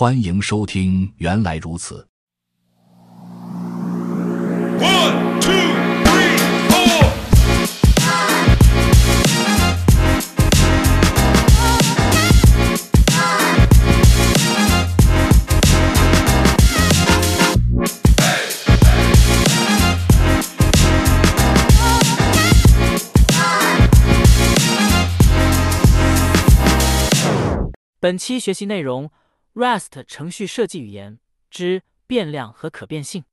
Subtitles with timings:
[0.00, 2.06] 欢迎收听，原来如此。
[4.78, 5.50] One, two,
[6.04, 6.38] three,
[6.70, 7.10] four.
[27.98, 29.10] 本期学习内容
[29.58, 31.18] ：Rust 程序设计语言
[31.50, 33.24] 之变量和可变性。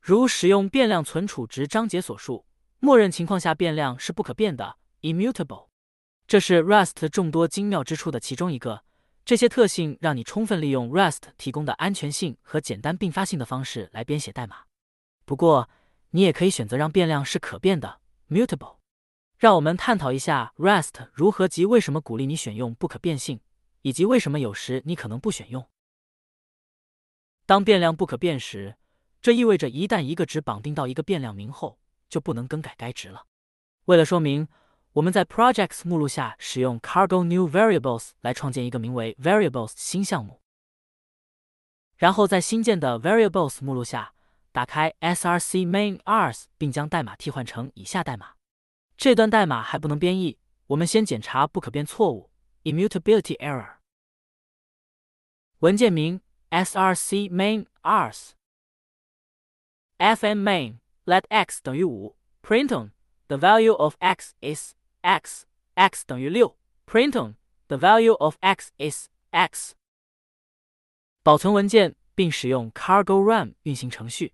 [0.00, 2.46] 如使用变量存储值章节所述，
[2.78, 5.68] 默认情况下变量是不可变的 （immutable）。
[6.26, 8.84] 这是 Rust 众多精妙之处的其中一个。
[9.26, 14.62] 这些特性让你充分利用 Rust 提供的安全性和简单并发性的方式来编写代码。
[15.26, 15.68] 不过，
[16.12, 18.00] 你也可以选择让变量是可变的
[18.30, 18.76] （mutable）。
[19.36, 23.40] 让我们探讨一下 Rust 如何及为什么鼓励你选用不可变性，
[23.86, 25.64] 以及为什么有时你可能不选用。
[27.46, 28.74] 当变量不可变时，
[29.22, 31.78] 这意味着一旦一个值绑定到一个变量名后，
[32.08, 33.26] 就不能更改该值了。
[33.84, 34.48] 为了说明，
[34.94, 40.40] 我们在 Projects 目录下使用 Cargo New Variables 来创建一个名为 Variables 新项目，
[41.96, 44.14] 然后在新建的 Variables 目录下
[44.50, 48.32] 打开 src main.rs 并将代码替换成以下代码。
[48.96, 52.32] 这段代码还不能编译，我们先检查不可变错误
[52.64, 53.75] （immutability error）。
[55.59, 58.31] 文件名 src main ars
[59.97, 62.91] fn main let x 等于五 print on
[63.27, 65.45] the value of x is x
[65.75, 67.35] x 等于六 print on
[67.67, 69.75] the value of x is x。
[71.23, 74.33] 保存文件并使用 cargo run 运行程序，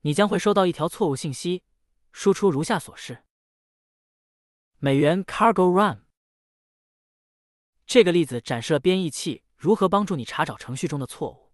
[0.00, 1.62] 你将会收到一条错误信息，
[2.12, 3.24] 输出如下所示。
[4.78, 6.04] 美元 cargo run。
[7.86, 11.51] 这个例子展示了编译器 如何帮助你查找程序中的错误。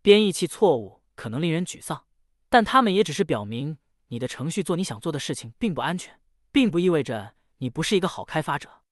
[0.00, 2.06] 编译器错误可能令人沮丧，
[2.48, 6.18] 但它们也只是表明你的程序做你想做的事情并不安全，
[6.52, 8.82] 并不意味着你不是一个好开发者。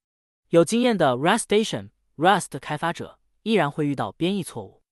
[0.49, 4.83] 有经验的 Rustation Rust 开发者依然会遇到编译错误。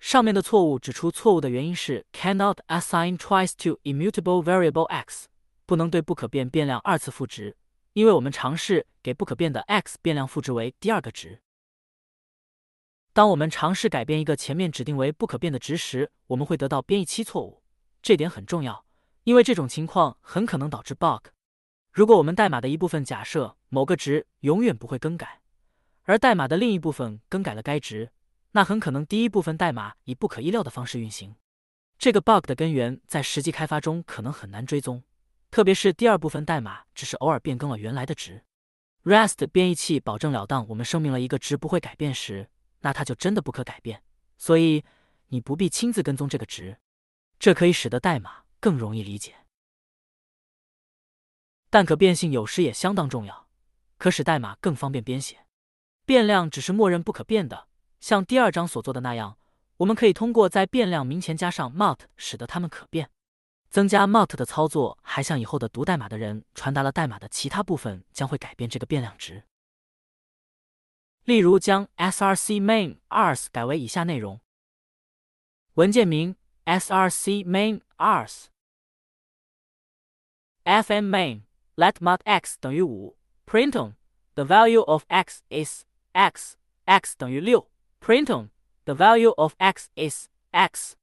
[0.00, 5.28] 上面的错误指出错误的原因是 cannot assign twice to immutable variable x。
[5.66, 7.56] 不能对不可变变量二次赋值，
[7.94, 11.40] 因为我们尝试给不可变的 x 变量赋值为第二个值。
[13.12, 17.62] 当我们尝试改变一个前面指定为不可变的值时，我们会得到编译器错误。
[18.02, 18.84] 这点很重要，
[19.22, 21.28] 因为这种情况很可能导致 bug。
[21.92, 25.40] 如果我们代码的一部分假设某个值永远不会更改，
[26.02, 28.10] 而代码的另一部分更改了该值，
[28.50, 31.36] 那很可能第一部分代码以不可意料的方式运行。
[31.96, 35.04] 这个 bug 的根源在实际开发中可能很难追踪。
[35.54, 38.42] 特别是第二部分代码只是偶尔变更了原来的值
[39.04, 42.50] ，Rust 编译器保证了当我们声明了一个值不会改变时，
[42.80, 44.02] 那它就真的不可改变。
[44.36, 44.84] 所以
[45.28, 46.80] 你不必亲自跟踪这个值，
[47.38, 49.32] 这可以使得代码更容易理解。
[51.70, 53.46] 但可变性有时也相当重要，
[53.96, 55.46] 可使代码更方便编写。
[56.04, 57.68] 变量只是默认不可变的，
[58.00, 59.38] 像第二章所做的那样，
[59.76, 63.08] 我们可以通过在变量名前加上 mut，使得它们可变。
[63.73, 69.43] 增加 mut 的操作还向以后的读代码的人传达了代码的其他部分将会改变这个变量值。
[71.25, 74.41] 例如，将 src main ars 改为以下内容：
[75.75, 78.45] 文件名 src main ars
[80.63, 81.43] fn main
[81.75, 83.15] let mut x 等于五
[83.45, 83.95] print on
[84.33, 85.83] the value of x is
[86.13, 86.55] x
[86.85, 87.69] x 等于六
[88.01, 88.49] print on
[88.85, 90.95] the value of x is x。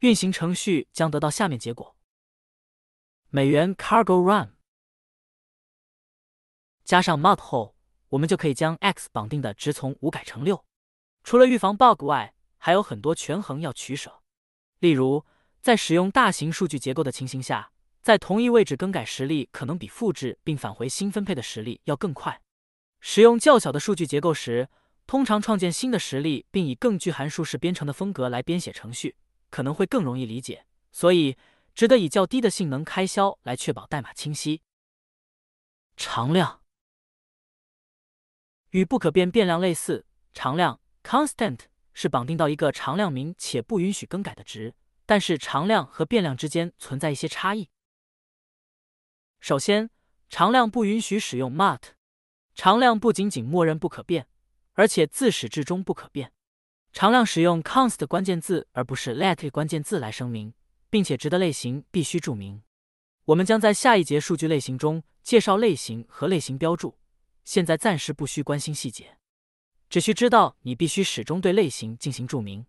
[0.00, 1.94] 运行程序将得到下面结果：
[3.28, 4.56] 美元 cargo run
[6.82, 7.76] 加上 mut 后，
[8.08, 10.64] 我们就可以将 x 绑定的值从五改成六。
[11.22, 14.22] 除了预防 bug 外，还有很多权衡要取舍。
[14.78, 15.26] 例如，
[15.60, 22.40] 在使用大型数据结构的情形下，在同一位置更改实例可能比复制并返回新分配的实例要更快。
[23.00, 24.70] 使用较小的数据结构时，
[25.06, 29.16] 通常创建新的实例并以更具函数式编程的风格来编写程序。
[29.50, 31.36] 可能会更容易理解，所以
[31.74, 34.62] 值得以较低的性能开销来确保代码清晰。
[35.96, 36.62] 常量
[38.70, 41.60] 与不可变变量类似，常量 （constant）
[41.92, 44.74] 是绑定到一个常量名且不允许更改的值，
[45.04, 47.68] 但是常量和变量之间存在一些差异。
[49.40, 49.90] 首先，
[50.28, 51.80] 常量不允许使用 mut。
[52.54, 54.28] 常量不仅仅默认不可变，
[54.74, 56.32] 而且自始至终不可变。
[56.92, 60.52] 常量使用 const 关键字而不是 let 关键字来声明，
[60.90, 62.62] 并且值的类型必须注明。
[63.26, 66.98] 我们将在下一节数据类型中介绍类型和类型标注。
[67.44, 69.16] 现在暂时不需关心细节，
[69.88, 72.66] 只需知道你必须始终对类型进行注明。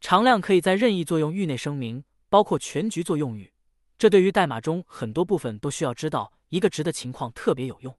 [0.00, 3.52] 常量可以在任意作用域内声明，包括全局作用域。
[3.96, 7.96] 这对于代码中很多部分都需要知道一个值的情况特别有用。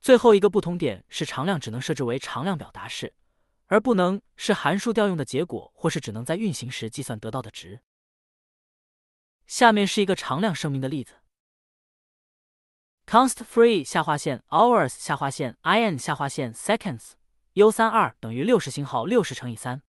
[0.00, 3.14] 最后一个不同点是，常量只能设置为常量表达式，
[3.66, 7.82] 而不能是函数调用的结果，或是只能在运行时计算得到的值。
[9.46, 11.16] 下面是一个常量声明的例子
[13.04, 17.12] ：const free 下划线 hours 下划线 in 下划线 seconds
[17.54, 19.82] u 三二等于六十星号六十乘以三。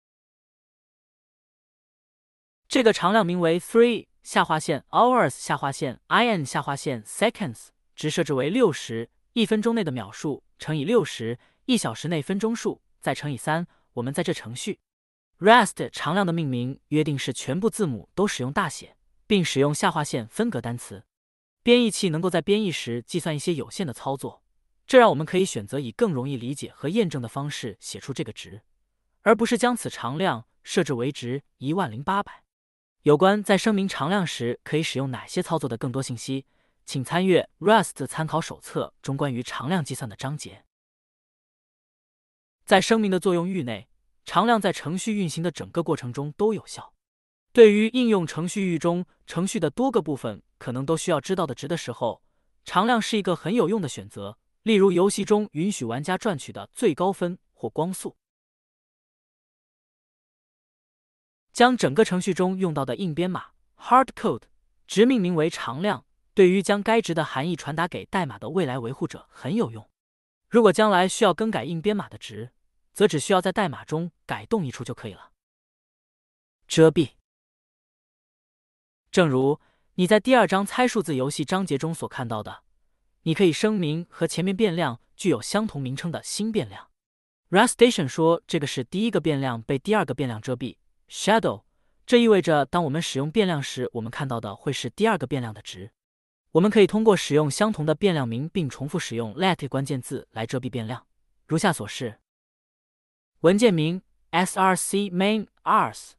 [2.68, 9.10] 这个常量名为 three 下划线 hours 下划线 in 下划线 seconds，值设置为六十，
[9.40, 13.66] 一分钟内的秒数乘以六十，一小时内分钟数再乘以三。
[13.94, 14.82] 我们在这程序
[15.40, 21.06] rest 常量的命名约定是全部字母都使用大写，并使用下划线分隔单词。
[21.64, 24.44] 编译器能够在编译时计算一些有限的操作，
[24.86, 28.64] 这让我们可以选择以更容易理解和验证的方式写出这个值，
[29.22, 32.44] 而不是将此常量设置为值一万零八百。
[33.04, 36.46] 有关在声明常量时可以使用哪些操作的更多信息，
[36.90, 40.66] 请参阅 Rust 参考手册中关于常量计算的章节。
[42.66, 43.88] 在声明的作用域内，
[44.26, 46.96] 常量在程序运行的整个过程中都有效。
[47.54, 52.24] 对于应用程序域中程序的多个部分可能都需要知道的值的时候，
[52.66, 54.40] 常量是一个很有用的选择。
[54.64, 58.18] 例如，游戏中允许玩家赚取的最高分或光速。
[61.54, 64.46] 将整个程序中用到的硬编码 （hardcode）
[64.88, 66.04] 值命名为常量，
[66.34, 69.90] 对于将该值的含义传达给代码的未来维护者很有用。
[70.48, 72.52] 如果将来需要更改硬编码的值，
[72.94, 75.32] 则只需要在代码中改动一处就可以了。
[76.68, 77.12] 遮蔽，
[79.12, 79.60] 正如
[79.96, 82.64] 你在第二章猜数字游戏章节中所看到的，
[83.24, 86.90] 你可以声明和前面变量具有相同名称的新变量。
[87.50, 90.78] Rustation 说这个是第一个变量被第二个变量遮蔽。
[91.10, 91.64] Shadow，
[92.06, 95.92] 这意味着当我们使用变量时，我们看到的会是第二个变量的值。
[96.53, 101.07] 我们可以通过使用相同的变量名并重复使用 let 关键字来遮蔽变量，
[101.47, 102.21] 如下所示：
[103.41, 106.13] 文件名 src main ars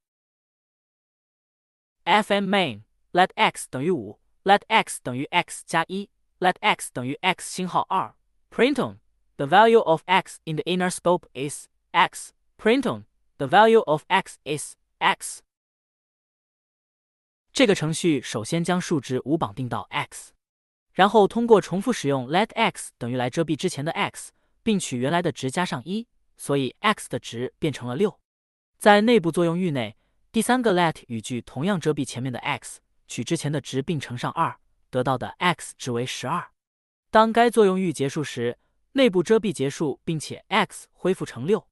[2.04, 2.82] fm main
[3.14, 8.14] let x 等于五 let x 等于 x 加一 let x 等于 x 星号二
[8.52, 9.00] print on
[9.38, 13.06] the value of x in the inner scope is x print on
[13.38, 15.42] the value of x is x
[17.61, 20.33] 这个程序首先将数值五绑定到 x，
[20.95, 26.09] 然后通过重复使用 let x 等于来遮蔽之前的 x，并取原来的值加上一，
[26.39, 28.19] 所以 x 的值变成了六。
[28.79, 29.95] 在内部作用域内，
[30.33, 34.57] 第三个 let 语句同样遮蔽前面的 x，取之前的值并乘上二，
[34.89, 36.43] 得到的 x 值为十二。
[37.11, 38.57] 当该作用域结束时，
[38.93, 41.69] 内部遮蔽结束，并且 x 恢复成六。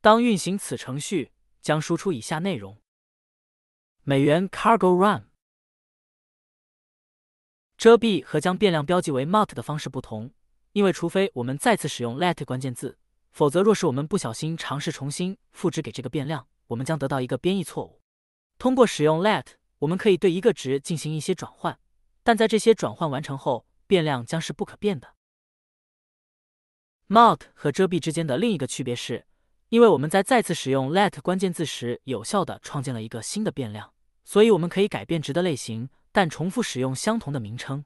[0.00, 1.32] 当运行此程序。
[1.60, 2.76] 将输出以下内容：
[4.06, 5.30] 美元 cargo run。
[7.78, 10.30] 遮蔽和将变量标记为 mut 的方式不同，
[10.72, 12.98] 因为除非我们再次使用 let 关键字，
[13.30, 18.02] 否则若是我们不小心尝试重新复制给这个变量，我们将得到一个编译错误。
[18.58, 19.46] 通过使用 let，
[19.78, 21.78] 我们可以对一个值进行一些转换，
[22.22, 25.14] 但在这些转换完成后，变量将是不可变的。
[27.08, 29.24] mut 和遮蔽之间的另一个区别是。
[29.70, 33.92] 因为我们在再次使用 let 关键字时，有效的创建了一个新的变量，
[34.24, 37.84] 所以我们可以改变值的类型，但重复使用相同的名称。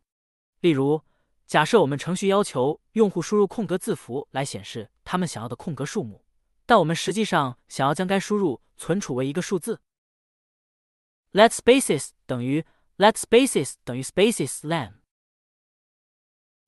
[0.61, 1.02] 例如，
[1.47, 6.25] 假设我们程序要求用户输入空格字符来显示他们想要的空格数目，
[6.66, 9.80] 但我们实际上想要将该输入存储为一个数字。
[11.33, 12.64] let spaces 等于
[12.97, 14.95] let spaces 等于 spaces len。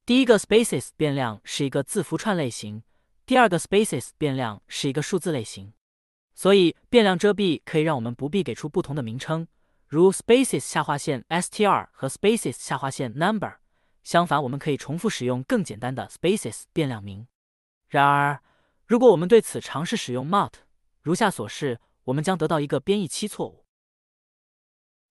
[0.05, 2.83] 第一个 spaces 变量是一个字符串类型。
[3.27, 5.73] 第二个 spaces 变量是一个数字类型，
[6.35, 9.47] 所以变量遮蔽可以让我们不必给出不同的名称，
[9.91, 13.57] 如 spaces 下划线 str 和 spaces 下划线 number。
[14.05, 17.27] 相反，我们可以重复使用更简单的 spaces 变量名。
[17.89, 18.41] 然而，
[18.87, 20.53] 如果我们对此尝试使用 mut，
[21.03, 23.67] 如下所示，我们将得到一个编译期错误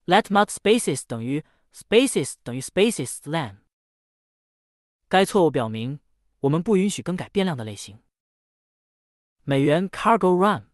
[0.05, 1.43] ：let mut spaces 等于
[1.73, 3.57] spaces 等于 spaces len。
[5.09, 5.99] 该错误表明
[6.39, 8.01] 我们不允许更改变量的类型。
[9.43, 10.69] 美元 cargo run。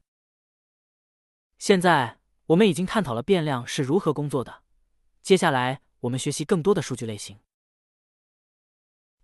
[1.58, 4.62] 现在我们已经探讨了变量是如何工作的。
[5.22, 7.40] 接下来我们学习更多的数据类型。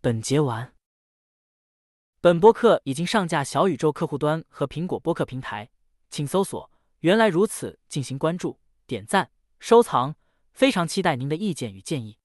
[0.01, 0.73] 本节完。
[2.19, 5.69] 本播客已经上架小宇宙客户端和苹果播客平台，
[6.09, 10.15] 请搜索“原来如此”进行关注、点赞、收藏。
[10.53, 12.17] 非常期待您的意见与建议。